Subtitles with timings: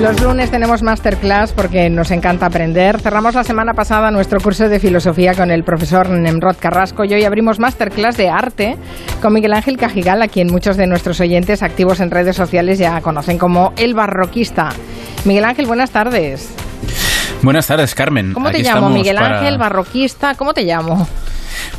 [0.00, 2.98] Los lunes tenemos masterclass porque nos encanta aprender.
[3.02, 7.24] Cerramos la semana pasada nuestro curso de filosofía con el profesor Nemrod Carrasco y hoy
[7.24, 8.78] abrimos masterclass de arte
[9.20, 12.98] con Miguel Ángel Cajigal, a quien muchos de nuestros oyentes activos en redes sociales ya
[13.02, 14.70] conocen como el barroquista.
[15.26, 16.48] Miguel Ángel, buenas tardes.
[17.42, 18.32] Buenas tardes, Carmen.
[18.32, 18.88] ¿Cómo te llamo?
[18.88, 21.06] Miguel Ángel, barroquista, ¿cómo te llamo?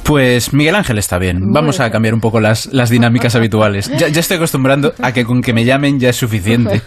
[0.03, 1.39] Pues Miguel Ángel está bien.
[1.51, 3.89] Vamos a cambiar un poco las, las dinámicas habituales.
[3.97, 6.81] Ya, estoy acostumbrando a que con que me llamen ya es suficiente.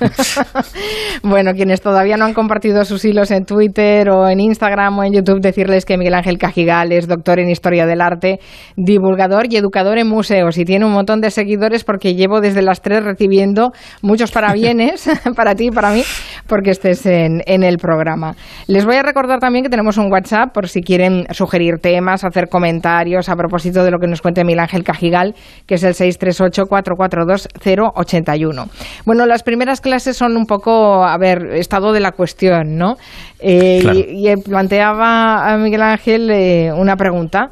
[1.23, 5.12] bueno, quienes todavía no han compartido sus hilos en Twitter o en Instagram o en
[5.12, 8.41] YouTube, decirles que Miguel Ángel Cajigal es doctor en Historia del Arte,
[8.77, 12.83] divulgador y educador en museos y tiene un montón de seguidores porque llevo desde las
[12.83, 16.02] tres recibiendo muchos parabienes para ti y para mí
[16.47, 18.34] porque estés en, en el programa.
[18.66, 22.48] Les voy a recordar también que tenemos un WhatsApp por si quieren sugerir temas, hacer
[22.48, 22.94] comentarios
[23.29, 25.34] a propósito de lo que nos cuente Miguel Ángel Cajigal,
[25.66, 28.69] que es el 638-442-081.
[29.05, 32.95] Bueno, las primeras clases son un poco, a ver, estado de la cuestión, ¿no?
[33.41, 37.51] Eh, y, planteaba a Miguel Ángel eh, una pregunta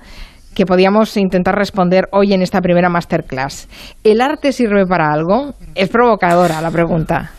[0.55, 3.69] que podíamos intentar responder hoy en esta primera masterclass.
[4.05, 5.55] ¿El arte sirve para algo?
[5.75, 7.33] Es provocadora la pregunta.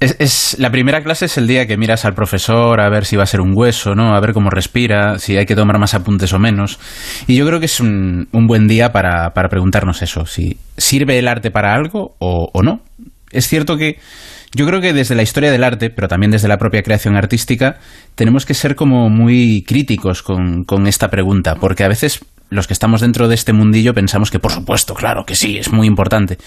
[0.00, 3.24] Es, la primera clase es el día que miras al profesor a ver si va
[3.24, 4.14] a ser un hueso, ¿no?
[4.14, 6.78] A ver cómo respira, si hay que tomar más apuntes o menos.
[7.26, 11.50] Y yo creo que es un, buen día para, preguntarnos eso, si sirve el arte
[11.50, 12.80] para algo o, o no.
[13.32, 13.98] Es cierto que
[14.54, 17.78] yo creo que desde la historia del arte, pero también desde la propia creación artística,
[18.14, 22.72] tenemos que ser como muy críticos con, con esta pregunta, porque a veces los que
[22.72, 26.38] estamos dentro de este mundillo pensamos que por supuesto, claro que sí, es muy importante.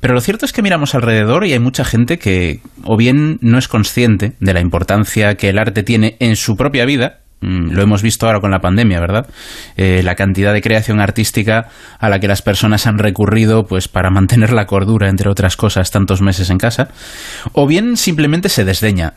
[0.00, 3.58] Pero lo cierto es que miramos alrededor y hay mucha gente que o bien no
[3.58, 7.82] es consciente de la importancia que el arte tiene en su propia vida, mm, lo
[7.82, 9.26] hemos visto ahora con la pandemia, ¿verdad?
[9.76, 14.10] Eh, la cantidad de creación artística a la que las personas han recurrido pues para
[14.14, 16.88] mantener la cordura, entre otras cosas, tantos meses en casa.
[17.52, 19.12] O bien simplemente se desdeña.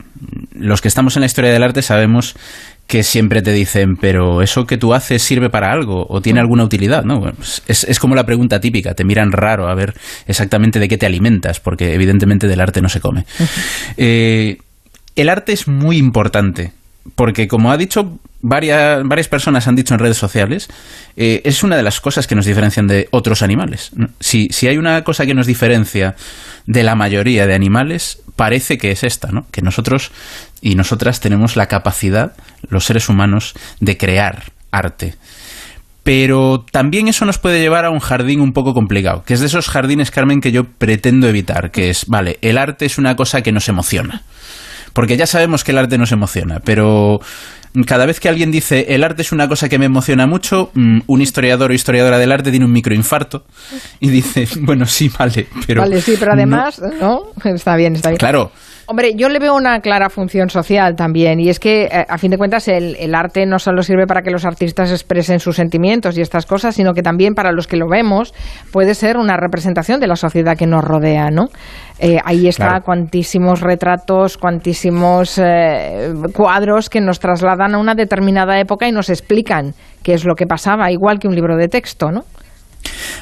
[0.52, 2.36] Los que estamos en la historia del arte sabemos
[2.86, 6.64] que siempre te dicen, pero eso que tú haces sirve para algo o tiene alguna
[6.64, 7.20] utilidad, ¿no?
[7.20, 9.94] Pues es, es, como la pregunta típica, te miran raro a ver
[10.26, 13.24] exactamente de qué te alimentas, porque evidentemente del arte no se come.
[13.96, 14.58] Eh,
[15.16, 16.72] el arte es muy importante,
[17.14, 20.68] porque como ha dicho varias, varias personas han dicho en redes sociales,
[21.16, 23.92] eh, es una de las cosas que nos diferencian de otros animales.
[24.20, 26.16] Si, si hay una cosa que nos diferencia
[26.66, 29.46] de la mayoría de animales, parece que es esta, ¿no?
[29.50, 30.10] Que nosotros
[30.60, 32.32] y nosotras tenemos la capacidad,
[32.68, 35.14] los seres humanos, de crear arte.
[36.02, 39.46] Pero también eso nos puede llevar a un jardín un poco complicado, que es de
[39.46, 43.40] esos jardines, Carmen, que yo pretendo evitar, que es, vale, el arte es una cosa
[43.42, 44.22] que nos emociona.
[44.92, 47.20] Porque ya sabemos que el arte nos emociona, pero
[47.82, 51.00] cada vez que alguien dice el arte es una cosa que me emociona mucho, mm,
[51.06, 53.44] un historiador o historiadora del arte tiene un microinfarto
[54.00, 55.82] y dice, bueno, sí, vale, pero...
[55.82, 57.32] Vale, sí, pero además, ¿no?
[57.44, 58.18] Está bien, está bien.
[58.18, 58.52] Claro,
[58.86, 62.30] Hombre, yo le veo una clara función social también, y es que, eh, a fin
[62.30, 66.20] de cuentas, el, arte no solo sirve para que los artistas expresen sus sentimientos y
[66.20, 68.34] estas cosas, sino que también para los que lo vemos
[68.72, 71.46] puede ser una representación de la sociedad que nos rodea, ¿no?
[71.98, 78.86] Eh, ahí está cuantísimos retratos, cuantísimos eh, cuadros que nos trasladan a una determinada época
[78.86, 82.24] y nos explican qué es lo que pasaba, igual que un libro de texto, ¿no?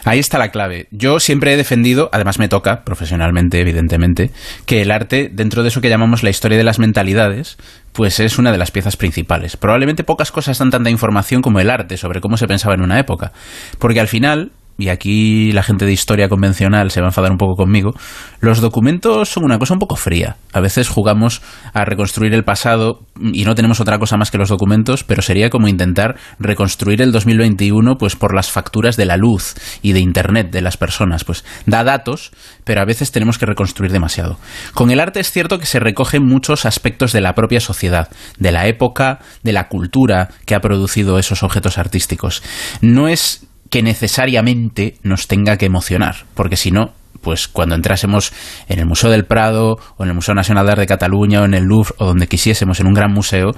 [0.05, 0.89] Ahí está la clave.
[0.91, 4.31] Yo siempre he defendido, además me toca, profesionalmente, evidentemente,
[4.67, 7.57] que el arte, dentro de eso que llamamos la historia de las mentalidades,
[7.93, 9.57] pues es una de las piezas principales.
[9.57, 12.99] Probablemente pocas cosas dan tanta información como el arte sobre cómo se pensaba en una
[12.99, 13.33] época.
[13.79, 17.39] Porque al final, y aquí la gente de historia convencional se va a enfadar un
[17.39, 17.93] poco conmigo,
[18.41, 20.37] los documentos son una cosa un poco fría.
[20.53, 24.49] A veces jugamos a reconstruir el pasado y no tenemos otra cosa más que los
[24.49, 29.55] documentos, pero sería como intentar reconstruir el 2021 pues por las facturas de la luz
[29.83, 32.33] y de internet de las personas, pues da datos,
[32.65, 34.39] pero a veces tenemos que reconstruir demasiado.
[34.75, 38.09] Con el arte es cierto que se recogen muchos aspectos de la propia sociedad,
[38.39, 42.43] de la época, de la cultura que ha producido esos objetos artísticos.
[42.81, 48.31] No es que necesariamente nos tenga que emocionar, porque si no, pues cuando entrásemos
[48.69, 51.65] en el Museo del Prado o en el Museo Nacional de Cataluña o en el
[51.65, 53.53] Louvre o donde quisiésemos en un gran museo,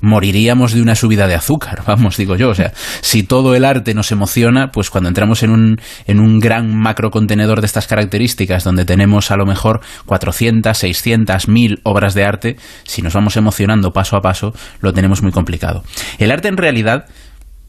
[0.00, 2.48] moriríamos de una subida de azúcar, vamos, digo yo.
[2.48, 2.72] O sea,
[3.02, 5.76] si todo el arte nos emociona, pues cuando entramos en un,
[6.06, 11.46] en un gran macro contenedor de estas características, donde tenemos a lo mejor 400, 600,
[11.46, 15.82] 1000 obras de arte, si nos vamos emocionando paso a paso, lo tenemos muy complicado.
[16.18, 17.04] El arte en realidad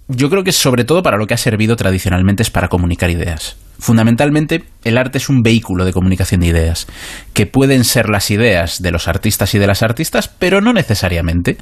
[0.10, 3.58] yo creo que sobre todo para lo que ha servido tradicionalmente es para comunicar ideas.
[3.78, 6.88] Fundamentalmente, el arte es un vehículo de comunicación de ideas,
[7.34, 11.58] que pueden ser las ideas de los artistas y de las artistas, pero no necesariamente.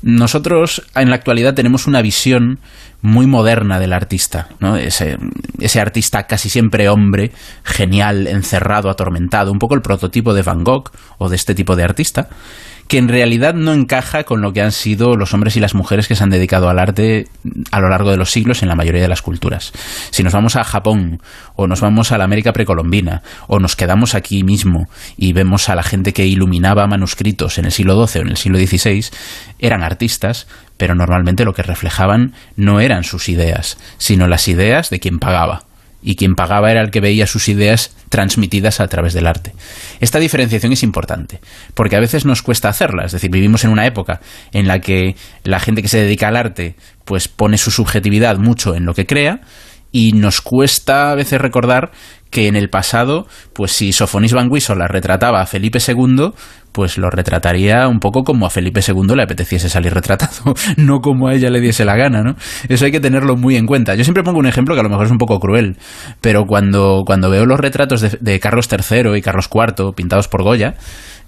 [0.00, 2.60] Nosotros en la actualidad tenemos una visión
[3.02, 4.76] muy moderna del artista, ¿no?
[4.76, 5.18] ese,
[5.58, 7.32] ese artista casi siempre hombre,
[7.64, 11.82] genial, encerrado, atormentado, un poco el prototipo de Van Gogh o de este tipo de
[11.82, 12.28] artista
[12.92, 16.08] que en realidad no encaja con lo que han sido los hombres y las mujeres
[16.08, 17.26] que se han dedicado al arte
[17.70, 19.72] a lo largo de los siglos en la mayoría de las culturas.
[20.10, 21.22] Si nos vamos a Japón,
[21.56, 25.74] o nos vamos a la América precolombina, o nos quedamos aquí mismo y vemos a
[25.74, 29.06] la gente que iluminaba manuscritos en el siglo XII o en el siglo XVI,
[29.58, 30.46] eran artistas,
[30.76, 35.64] pero normalmente lo que reflejaban no eran sus ideas, sino las ideas de quien pagaba
[36.02, 39.54] y quien pagaba era el que veía sus ideas transmitidas a través del arte.
[40.00, 41.40] Esta diferenciación es importante,
[41.74, 44.20] porque a veces nos cuesta hacerla, es decir, vivimos en una época
[44.52, 48.74] en la que la gente que se dedica al arte pues pone su subjetividad mucho
[48.74, 49.40] en lo que crea
[49.92, 51.92] y nos cuesta a veces recordar
[52.32, 56.32] que en el pasado, pues si Sofonis Van la retrataba a Felipe II,
[56.72, 61.28] pues lo retrataría un poco como a Felipe II le apeteciese salir retratado, no como
[61.28, 62.34] a ella le diese la gana, ¿no?
[62.68, 63.94] Eso hay que tenerlo muy en cuenta.
[63.94, 65.76] Yo siempre pongo un ejemplo que a lo mejor es un poco cruel,
[66.22, 70.42] pero cuando, cuando veo los retratos de, de Carlos III y Carlos IV pintados por
[70.42, 70.74] Goya,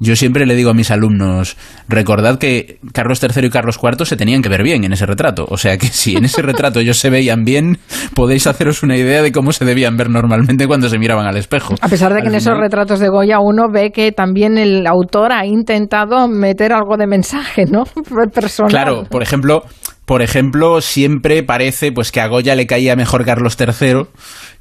[0.00, 1.56] yo siempre le digo a mis alumnos,
[1.88, 5.46] recordad que Carlos III y Carlos IV se tenían que ver bien en ese retrato.
[5.48, 7.78] O sea que si en ese retrato ellos se veían bien,
[8.14, 11.74] podéis haceros una idea de cómo se debían ver normalmente cuando se miraban al espejo.
[11.80, 15.32] A pesar de que en esos retratos de Goya uno ve que también el autor
[15.32, 17.84] ha intentado meter algo de mensaje, ¿no?
[18.34, 18.70] Personal.
[18.70, 19.62] Claro, por ejemplo,
[20.04, 24.06] por ejemplo, siempre parece pues que a Goya le caía mejor Carlos III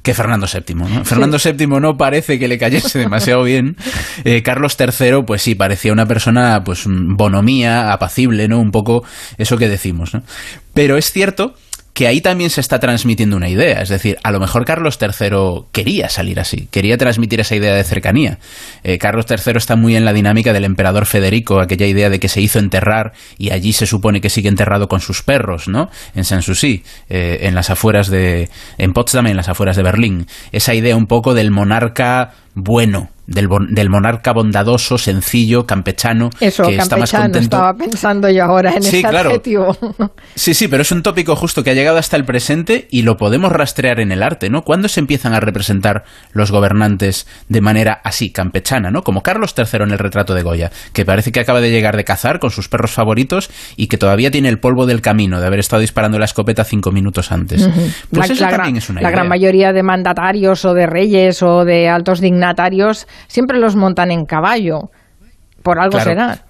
[0.02, 0.74] que Fernando VII.
[0.74, 1.04] ¿no?
[1.04, 3.76] Fernando VII no parece que le cayese demasiado bien.
[4.24, 8.60] Eh, Carlos III, pues sí, parecía una persona, pues, bonomía, apacible, ¿no?
[8.60, 9.02] Un poco
[9.38, 10.22] eso que decimos, ¿no?
[10.74, 11.54] Pero es cierto
[11.94, 13.80] que ahí también se está transmitiendo una idea.
[13.80, 17.84] Es decir, a lo mejor Carlos III quería salir así, quería transmitir esa idea de
[17.84, 18.38] cercanía.
[18.82, 22.28] Eh, Carlos III está muy en la dinámica del emperador Federico, aquella idea de que
[22.28, 25.88] se hizo enterrar y allí se supone que sigue enterrado con sus perros, ¿no?
[26.16, 28.50] En Sanssouci, eh, en las afueras de.
[28.76, 30.26] en Potsdam, en las afueras de Berlín.
[30.50, 36.76] Esa idea un poco del monarca bueno, del, del, monarca bondadoso, sencillo, campechano, Eso, que
[36.76, 37.38] está más contento.
[37.38, 39.30] estaba pensando yo ahora en sí, ese claro.
[39.30, 39.76] adjetivo.
[40.34, 43.16] Sí, sí, pero es un tópico justo que ha llegado hasta el presente y lo
[43.16, 44.62] podemos rastrear en el arte, ¿no?
[44.62, 49.02] ¿Cuándo se empiezan a representar los gobernantes de manera así, campechana, ¿no?
[49.02, 52.04] Como Carlos III en el retrato de Goya, que parece que acaba de llegar de
[52.04, 55.60] cazar con sus perros favoritos y que todavía tiene el polvo del camino de haber
[55.60, 57.68] estado disparando la escopeta cinco minutos antes.
[58.10, 59.16] Pues la, eso la también es una La idea.
[59.16, 64.24] gran mayoría de mandatarios o de reyes o de altos dignatarios siempre los montan en
[64.24, 64.90] caballo.
[65.62, 66.10] Por algo Claro.
[66.10, 66.44] será.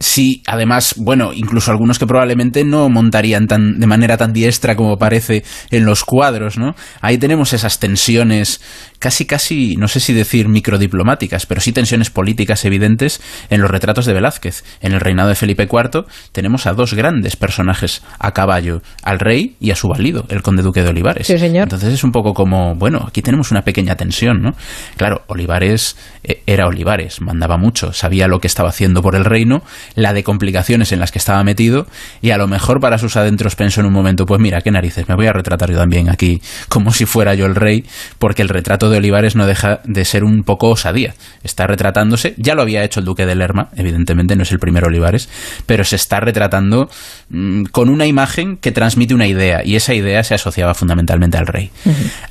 [0.00, 4.96] Sí, además, bueno, incluso algunos que probablemente no montarían tan, de manera tan diestra como
[4.96, 5.42] parece
[5.72, 6.76] en los cuadros, ¿no?
[7.00, 8.60] Ahí tenemos esas tensiones,
[8.98, 14.06] casi, casi, no sé si decir microdiplomáticas, pero sí tensiones políticas evidentes en los retratos
[14.06, 14.64] de Velázquez.
[14.80, 19.56] En el reinado de Felipe IV tenemos a dos grandes personajes a caballo, al rey
[19.60, 21.26] y a su valido, el conde duque de Olivares.
[21.26, 21.64] Sí, señor.
[21.64, 24.54] Entonces es un poco como, bueno, aquí tenemos una pequeña tensión, ¿no?
[24.96, 29.62] Claro, Olivares eh, era Olivares, mandaba mucho, sabía lo que estaba haciendo por el reino,
[29.94, 31.86] la de complicaciones en las que estaba metido,
[32.20, 35.08] y a lo mejor para sus adentros pensó en un momento, pues mira, qué narices,
[35.08, 37.84] me voy a retratar yo también aquí como si fuera yo el rey,
[38.18, 41.14] porque el retrato de Olivares no deja de ser un poco osadía.
[41.42, 44.84] Está retratándose, ya lo había hecho el duque de Lerma, evidentemente no es el primer
[44.84, 45.28] Olivares,
[45.66, 46.88] pero se está retratando
[47.30, 51.46] mm, con una imagen que transmite una idea, y esa idea se asociaba fundamentalmente al
[51.46, 51.70] rey.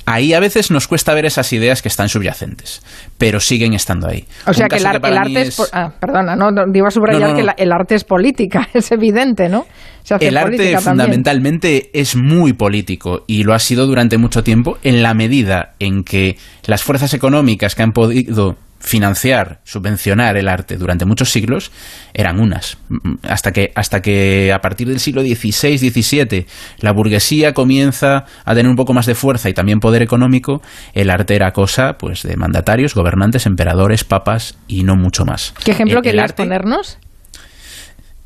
[0.06, 2.82] Ahí a veces nos cuesta ver esas ideas que están subyacentes,
[3.18, 4.24] pero siguen estando ahí.
[4.46, 5.60] O sea que el, ar- arte es...
[5.72, 8.68] Ah, perdona, no, no, iba a subrayar No, no, que la- el arte es política,
[8.74, 9.66] es evidente, ¿no?
[10.04, 10.80] Se hace El arte también.
[10.80, 16.04] fundamentalmente es muy político y lo ha sido durante mucho tiempo en la medida en
[16.04, 21.72] que las fuerzas económicas que han podido financiar, subvencionar el arte durante muchos siglos
[22.14, 22.78] eran unas.
[22.88, 26.46] Mm, Hasta que, hasta que a partir del siglo XVI, XVII,
[26.78, 30.62] la burguesía comienza a tener un poco más de fuerza y también poder económico,
[30.94, 35.54] el arte era cosa pues de mandatarios, gobernantes, emperadores, papas y no mucho más.
[35.64, 36.98] ¿Qué ejemplo El- el querías arte- ponernos?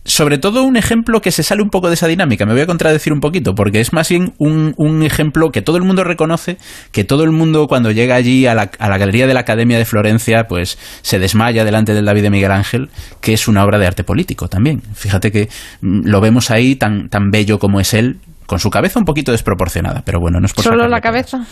[0.04, 2.44] Sobre todo un ejemplo que se sale un poco de esa dinámica.
[2.44, 5.76] Me voy a contradecir un poquito, porque es más bien un, un ejemplo que todo
[5.76, 6.58] el mundo reconoce,
[6.90, 9.78] que todo el mundo cuando llega allí a la, a la Galería de la Academia
[9.78, 12.90] de Florencia, pues se desmaya delante del David de Miguel Ángel,
[13.20, 14.82] que es una obra de arte político también.
[14.94, 15.48] Fíjate que
[15.80, 19.32] mm, lo vemos ahí tan, tan bello como es él, con su cabeza un poquito
[19.32, 21.46] desproporcionada, pero bueno, no es por ¿Solo la cabeza?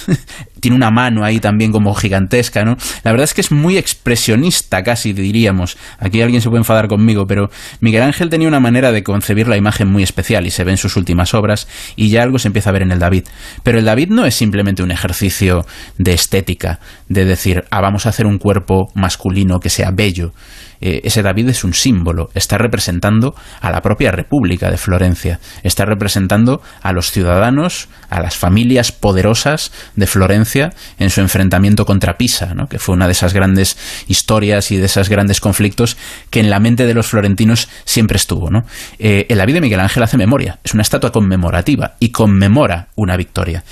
[0.60, 2.76] Tiene una mano ahí también como gigantesca, ¿no?
[3.02, 5.76] La verdad es que es muy expresionista, casi diríamos.
[5.98, 9.56] Aquí alguien se puede enfadar conmigo, pero Miguel Ángel tenía una manera de concebir la
[9.56, 12.70] imagen muy especial y se ve en sus últimas obras y ya algo se empieza
[12.70, 13.24] a ver en el David.
[13.62, 15.66] Pero el David no es simplemente un ejercicio
[15.98, 20.32] de estética, de decir, ah, vamos a hacer un cuerpo masculino que sea bello.
[20.82, 25.84] Eh, ese David es un símbolo, está representando a la propia República de Florencia, está
[25.84, 32.52] representando a los ciudadanos, a las familias poderosas de Florencia en su enfrentamiento contra Pisa,
[32.68, 35.96] que fue una de esas grandes historias y de esos grandes conflictos
[36.30, 38.50] que en la mente de los florentinos siempre estuvo.
[38.50, 38.64] ¿no?
[38.98, 43.62] Eh, de Miguel Ángel hace memoria, es una estatua conmemorativa y conmemora una victoria.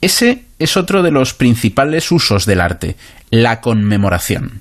[0.00, 2.96] Ese es otro de los principales usos del arte,
[3.30, 4.60] la conmemoración.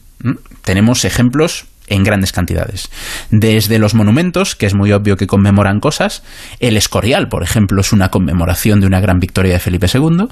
[0.64, 2.90] Tenemos ejemplos en grandes cantidades.
[3.32, 6.24] Desde los monumentos, que es muy obvio que conmemoran cosas,
[6.60, 10.28] el Escorial, por ejemplo, es una conmemoración de una gran victoria de Felipe II,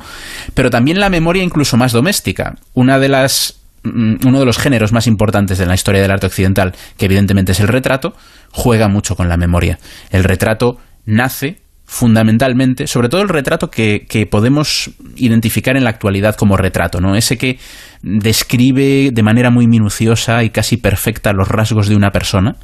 [0.54, 2.56] pero también la memoria incluso más doméstica.
[2.74, 6.28] Una de las mm, uno de los géneros más importantes de la historia del arte
[6.28, 8.16] occidental, que evidentemente es el retrato,
[8.52, 9.80] juega mucho con la memoria.
[10.12, 16.36] El retrato nace fundamentalmente, sobre todo el retrato que, que, podemos identificar en la actualidad
[16.36, 17.16] como retrato, ¿no?
[17.16, 17.60] Ese que
[18.02, 22.58] describe de manera muy minuciosa y casi perfecta los rasgos de una persona.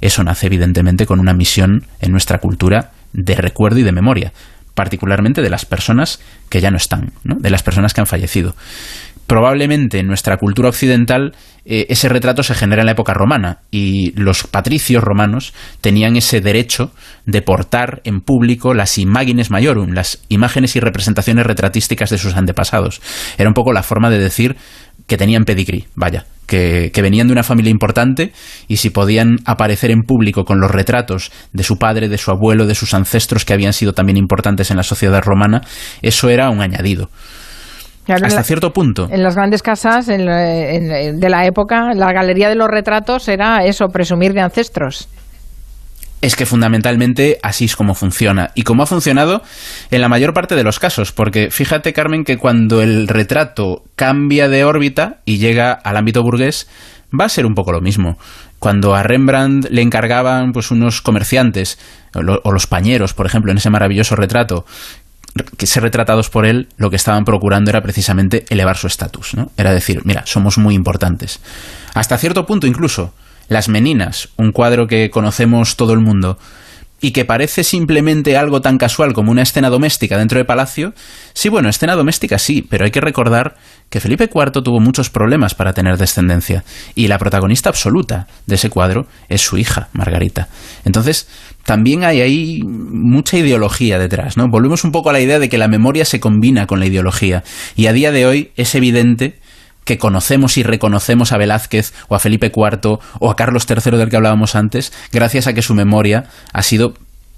[0.00, 4.32] Eso nace evidentemente con una misión en nuestra cultura de recuerdo y de memoria,
[4.74, 6.20] particularmente de las personas
[6.50, 7.36] que ya no están, ¿no?
[7.38, 8.56] de las personas que han fallecido
[9.26, 14.12] probablemente en nuestra cultura occidental eh, ese retrato se genera en la época romana y
[14.12, 16.92] los patricios romanos tenían ese derecho
[17.24, 23.00] de portar en público las imágenes majorum, las imágenes y representaciones retratísticas de sus antepasados.
[23.36, 24.56] Era un poco la forma de decir
[25.08, 28.32] que tenían pedigrí, vaya, que, que, venían de una familia importante
[28.68, 32.66] y si podían aparecer en público con los retratos de su padre, de su abuelo,
[32.66, 35.62] de sus ancestros que habían sido también importantes en la sociedad romana,
[36.02, 37.10] eso era un añadido
[38.08, 39.08] hasta cierto punto.
[39.10, 40.18] En las grandes casas de
[41.28, 45.08] la época, la galería de los retratos era eso, presumir de ancestros.
[46.22, 48.50] Es que fundamentalmente así es como funciona.
[48.54, 49.42] Y como ha funcionado
[49.90, 51.12] en la mayor parte de los casos.
[51.12, 56.68] Porque fíjate, Carmen, que cuando el retrato cambia de órbita y llega al ámbito burgués,
[57.18, 58.16] va a ser un poco lo mismo.
[58.58, 61.78] Cuando a Rembrandt le encargaban pues unos comerciantes,
[62.14, 64.64] o los pañeros, por ejemplo, en ese maravilloso retrato,
[65.44, 69.50] que ser retratados por él, lo que estaban procurando era precisamente elevar su estatus, ¿no?
[69.56, 71.40] Era decir, mira, somos muy importantes.
[71.94, 73.14] Hasta cierto punto incluso,
[73.48, 76.38] Las Meninas, un cuadro que conocemos todo el mundo,
[77.00, 80.94] y que parece simplemente algo tan casual como una escena doméstica dentro de Palacio,
[81.34, 83.56] sí, bueno, escena doméstica sí, pero hay que recordar
[83.90, 88.70] que Felipe IV tuvo muchos problemas para tener descendencia, y la protagonista absoluta de ese
[88.70, 90.48] cuadro es su hija, Margarita.
[90.84, 91.28] Entonces,
[91.64, 94.48] también hay ahí mucha ideología detrás, ¿no?
[94.48, 97.44] Volvemos un poco a la idea de que la memoria se combina con la ideología,
[97.76, 99.38] y a día de hoy es evidente
[99.86, 104.10] que conocemos y reconocemos a Velázquez o a Felipe IV o a Carlos III del
[104.10, 106.92] que hablábamos antes, gracias a que su memoria ha sido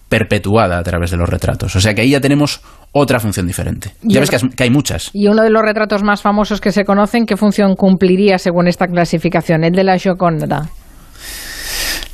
[0.09, 1.77] perpetuada a través de los retratos.
[1.77, 2.63] O sea que ahí ya tenemos
[2.93, 3.93] otra función diferente.
[4.03, 5.11] Ya ves que, hay muchas.
[5.13, 8.87] Y uno de los retratos más famosos que se conocen, ¿qué función cumpliría según esta
[8.87, 9.63] clasificación?
[9.63, 10.71] El de la Gioconda.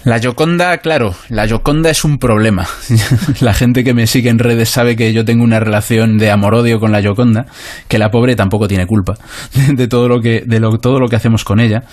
[0.04, 2.66] La Yoconda, claro, la Yoconda es un problema.
[3.40, 6.78] la gente que me sigue en redes sabe que yo tengo una relación de amor-odio
[6.78, 7.46] con la Yoconda,
[7.88, 9.14] que la pobre tampoco tiene culpa
[9.72, 11.84] de todo lo que, de todo lo que hacemos con ella.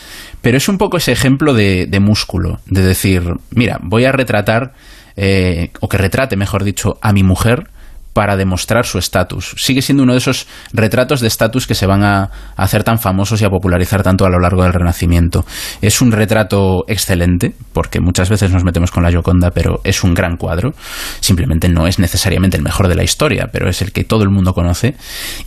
[0.41, 4.73] Pero es un poco ese ejemplo de, músculo, de decir, mira, voy a retratar,
[5.15, 7.69] eh, o que retrate, mejor dicho, a mi mujer
[8.13, 9.55] para demostrar su estatus.
[9.57, 13.41] Sigue siendo uno de esos retratos de estatus que se van a hacer tan famosos
[13.41, 15.45] y a popularizar tanto a lo largo del Renacimiento.
[15.81, 20.13] Es un retrato excelente, porque muchas veces nos metemos con la Gioconda, pero es un
[20.13, 20.73] gran cuadro.
[21.19, 24.29] Simplemente no es necesariamente el mejor de la historia, pero es el que todo el
[24.29, 24.95] mundo conoce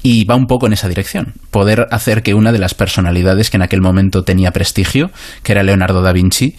[0.03, 1.35] y va un poco en esa dirección.
[1.51, 5.11] Poder hacer que una de las personalidades que en aquel momento tenía prestigio,
[5.43, 6.57] que era Leonardo da Vinci,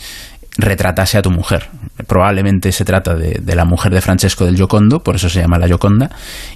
[0.58, 1.68] retratase a tu mujer.
[2.08, 5.68] Probablemente se trata de, la mujer de Francesco del Giocondo, por eso se llama la
[5.68, 6.10] Gioconda,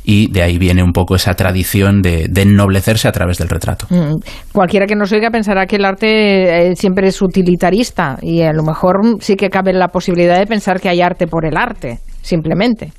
[0.03, 3.87] y de ahí viene un poco esa tradición de, ennoblecerse a través del retrato.
[3.89, 4.15] Mm,
[4.53, 8.63] cualquiera que nos oiga pensará que el arte eh, siempre es utilitarista y a lo
[8.63, 12.93] mejor sí que cabe la posibilidad de pensar que hay arte por el arte, simplemente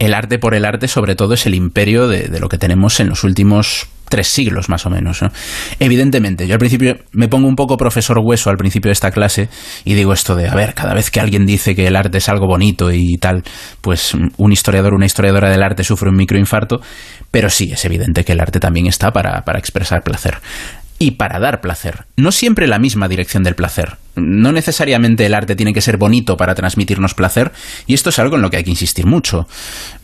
[0.00, 3.10] el arte por el arte, sobre todo, es el imperio de, lo que tenemos en
[3.10, 5.20] los últimos tres siglos más o menos.
[5.78, 9.48] Evidentemente, yo al principio me pongo un poco profesor hueso al principio de esta clase
[9.84, 12.28] y digo esto de, a ver, cada vez que alguien dice que el arte es
[12.28, 13.42] algo bonito y tal,
[13.80, 16.82] pues un historiador, una historiadora del arte sufre un microinfarto,
[17.30, 20.38] pero sí, es evidente que el arte también está para, para expresar placer
[20.98, 22.04] y para dar placer.
[22.16, 23.96] No siempre la misma dirección del placer.
[24.16, 27.52] No necesariamente el arte tiene que ser bonito para transmitirnos placer,
[27.86, 29.48] y esto es algo en lo que hay que insistir mucho.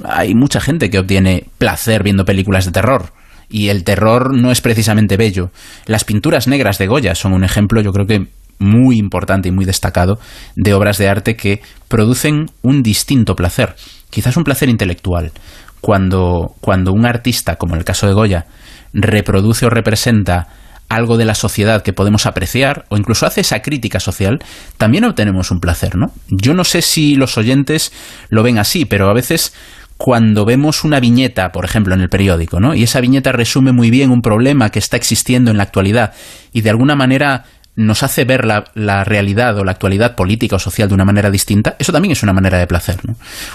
[0.05, 3.13] Hay mucha gente que obtiene placer viendo películas de terror,
[3.49, 5.51] y el terror no es precisamente bello.
[5.87, 8.27] Las pinturas negras de Goya son un ejemplo, yo creo que
[8.59, 10.19] muy importante y muy destacado
[10.55, 13.75] de obras de arte que producen un distinto placer,
[14.11, 15.33] quizás un placer intelectual.
[15.81, 18.47] Cuando, cuando un artista, como en el caso de Goya,
[18.93, 20.49] reproduce o representa
[20.89, 24.39] algo de la sociedad que podemos apreciar o incluso hace esa crítica social,
[24.79, 26.13] también obtenemos un placer, ¿no?
[26.29, 27.93] Yo no sé si los oyentes
[28.29, 29.53] lo ven así, pero a veces
[29.97, 32.75] cuando vemos una viñeta, por ejemplo, en el periódico, ¿no?
[32.75, 36.13] Y esa viñeta resume muy bien un problema que está existiendo en la actualidad
[36.53, 37.45] y de alguna manera
[37.77, 41.77] nos hace ver la, realidad o la actualidad política o social de una manera distinta,
[41.79, 42.97] eso también es una manera de placer.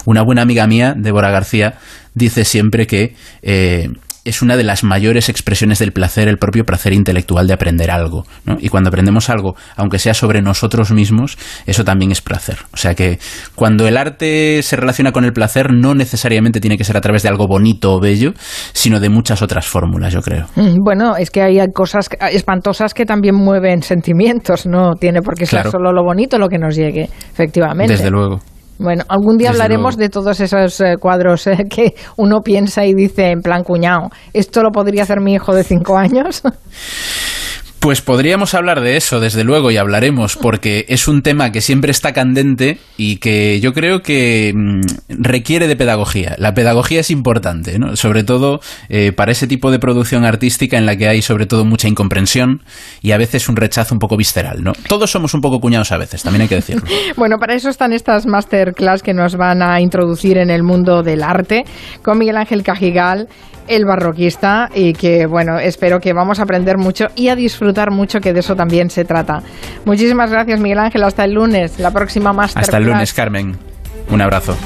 [0.05, 1.79] Una buena amiga mía, Débora García,
[2.13, 3.91] dice siempre que eh,
[4.23, 8.25] es una de las mayores expresiones del placer, el propio placer intelectual de aprender algo.
[8.45, 8.57] ¿no?
[8.59, 12.57] Y cuando aprendemos algo, aunque sea sobre nosotros mismos, eso también es placer.
[12.73, 13.19] O sea que
[13.55, 17.23] cuando el arte se relaciona con el placer, no necesariamente tiene que ser a través
[17.23, 18.33] de algo bonito o bello,
[18.73, 20.47] sino de muchas otras fórmulas, yo creo.
[20.55, 25.45] Mm, bueno, es que hay cosas espantosas que también mueven sentimientos, no tiene por qué
[25.45, 27.93] ser solo lo bonito lo que nos llegue, efectivamente.
[27.93, 28.39] Desde luego.
[28.81, 33.29] Bueno, algún día hablaremos de todos esos eh, cuadros eh, que uno piensa y dice
[33.29, 36.41] en plan cuñado, ¿esto lo podría hacer mi hijo de cinco años?
[37.81, 41.89] Pues podríamos hablar de eso, desde luego, y hablaremos, porque es un tema que siempre
[41.89, 46.35] está candente y que yo creo que mm, requiere de pedagogía.
[46.37, 47.95] La pedagogía es importante, ¿no?
[47.95, 48.59] sobre todo
[48.89, 52.61] eh, para ese tipo de producción artística en la que hay sobre todo mucha incomprensión
[53.01, 54.63] y a veces un rechazo un poco visceral.
[54.63, 54.73] ¿no?
[54.87, 56.83] Todos somos un poco cuñados a veces, también hay que decirlo.
[57.17, 61.23] bueno, para eso están estas masterclass que nos van a introducir en el mundo del
[61.23, 61.63] arte
[62.03, 63.27] con Miguel Ángel Cajigal
[63.67, 67.35] el barroquista y que, bueno, espero que vamos a aprender mucho y a
[67.71, 69.41] disfrutar mucho, que de eso también se trata.
[69.85, 71.03] Muchísimas gracias, Miguel Ángel.
[71.03, 72.67] Hasta el lunes, la próxima Masterclass.
[72.67, 73.57] Hasta el lunes, Carmen.
[74.09, 74.57] Un abrazo.